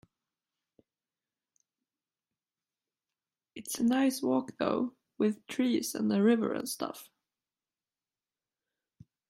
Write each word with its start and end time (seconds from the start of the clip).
It's 3.53 3.77
a 3.77 3.83
nice 3.83 4.23
walk 4.23 4.57
though, 4.57 4.95
with 5.19 5.45
trees 5.45 5.93
and 5.93 6.11
a 6.11 6.23
river 6.23 6.53
and 6.55 6.67
stuff. 6.67 7.11